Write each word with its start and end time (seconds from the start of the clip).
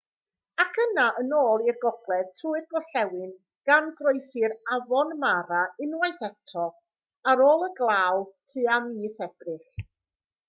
ac 0.61 0.77
yna 0.83 1.01
yn 1.23 1.33
ôl 1.39 1.63
i'r 1.71 1.75
gogledd 1.81 2.29
trwy'r 2.39 2.63
gorllewin 2.75 3.35
gan 3.69 3.89
groesi'r 3.99 4.55
afon 4.77 5.13
mara 5.25 5.59
unwaith 5.87 6.25
eto 6.29 6.63
ar 7.33 7.43
ôl 7.49 7.67
y 7.67 7.71
glaw 7.81 8.25
tua 8.55 8.79
mis 8.87 9.21
ebrill 9.27 9.69